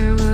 [0.00, 0.29] Mr.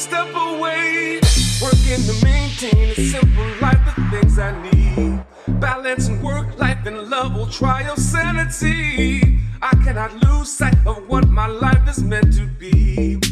[0.00, 1.20] step away.
[1.60, 5.22] Working to maintain a simple life, the things I need.
[5.60, 9.38] Balancing work, life, and love will try trial sanity.
[9.60, 13.29] I cannot lose sight of what my life is meant to be.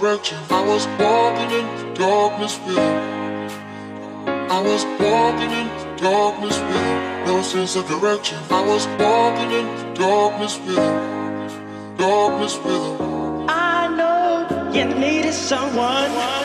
[0.00, 0.38] Direction.
[0.50, 2.98] I was walking in darkness feeling.
[4.50, 7.26] I was walking in darkness feeling.
[7.26, 8.38] No sense of direction.
[8.50, 11.96] I was walking in darkness feeling.
[11.96, 13.46] Darkness feeling.
[13.48, 16.37] I know you needed someone.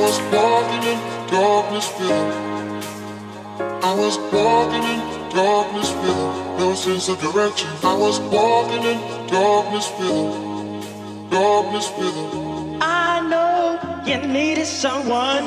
[0.00, 0.98] Was walking in
[1.28, 2.32] darkness, feeling.
[3.88, 7.68] I was walking in darkness, feeling no sense of direction.
[7.82, 8.98] I was walking in
[9.28, 10.80] darkness, feeling
[11.30, 12.78] darkness, feeling.
[12.80, 15.44] I know you needed someone.